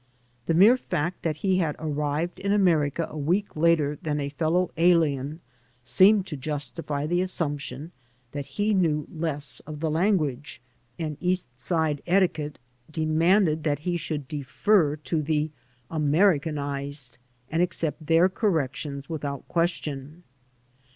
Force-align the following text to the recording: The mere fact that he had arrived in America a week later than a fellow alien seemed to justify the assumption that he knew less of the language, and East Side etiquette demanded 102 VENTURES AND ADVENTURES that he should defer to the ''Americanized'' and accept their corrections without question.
The 0.47 0.55
mere 0.55 0.77
fact 0.77 1.21
that 1.21 1.35
he 1.45 1.59
had 1.59 1.75
arrived 1.77 2.39
in 2.39 2.51
America 2.51 3.05
a 3.07 3.17
week 3.19 3.55
later 3.55 3.99
than 4.01 4.19
a 4.19 4.29
fellow 4.29 4.71
alien 4.75 5.41
seemed 5.83 6.25
to 6.25 6.35
justify 6.35 7.05
the 7.05 7.21
assumption 7.21 7.91
that 8.31 8.47
he 8.57 8.73
knew 8.73 9.05
less 9.13 9.59
of 9.67 9.79
the 9.79 9.91
language, 9.91 10.59
and 10.97 11.17
East 11.19 11.49
Side 11.55 12.01
etiquette 12.07 12.57
demanded 12.89 13.59
102 13.63 13.69
VENTURES 13.69 14.09
AND 14.09 14.17
ADVENTURES 14.21 14.31
that 14.31 14.39
he 14.39 14.41
should 14.41 14.43
defer 14.57 14.95
to 14.95 15.21
the 15.21 15.51
''Americanized'' 15.91 17.17
and 17.51 17.61
accept 17.61 18.03
their 18.07 18.27
corrections 18.27 19.07
without 19.07 19.47
question. 19.47 20.23